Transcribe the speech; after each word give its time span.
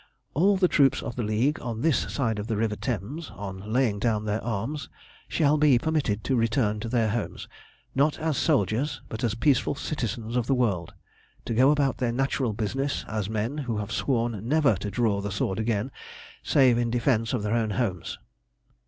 All 0.33 0.57
the 0.57 0.67
troops 0.67 1.03
of 1.03 1.15
the 1.15 1.21
League 1.21 1.61
on 1.61 1.81
this 1.81 2.11
side 2.11 2.39
of 2.39 2.47
the 2.47 2.57
river 2.57 2.75
Thames, 2.75 3.29
on 3.35 3.71
laying 3.71 3.99
down 3.99 4.25
their 4.25 4.43
arms, 4.43 4.89
shall 5.27 5.59
be 5.59 5.77
permitted 5.77 6.23
to 6.23 6.35
return 6.35 6.79
to 6.79 6.89
their 6.89 7.09
homes, 7.09 7.47
not 7.93 8.17
as 8.17 8.35
soldiers, 8.35 9.03
but 9.09 9.23
as 9.23 9.35
peaceful 9.35 9.75
citizens 9.75 10.35
of 10.35 10.47
the 10.47 10.55
world, 10.55 10.95
to 11.45 11.53
go 11.53 11.69
about 11.69 11.99
their 11.99 12.11
natural 12.11 12.51
business 12.53 13.05
as 13.07 13.29
men 13.29 13.59
who 13.59 13.77
have 13.77 13.91
sworn 13.91 14.47
never 14.49 14.73
to 14.77 14.89
draw 14.89 15.21
the 15.21 15.31
sword 15.31 15.59
again 15.59 15.91
save 16.41 16.79
in 16.79 16.89
defence 16.89 17.31
of 17.31 17.43
their 17.43 17.53
own 17.53 17.69
homes." 17.69 18.17